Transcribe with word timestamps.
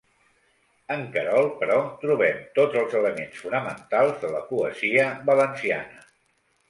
En 0.93 1.03
Querol, 1.17 1.49
però, 1.59 1.75
trobem 2.05 2.41
tots 2.57 2.79
els 2.81 2.95
elements 3.01 3.43
fonamentals 3.43 4.17
de 4.25 4.33
la 4.37 4.43
poesia 4.51 5.07
valenciana. 5.33 6.03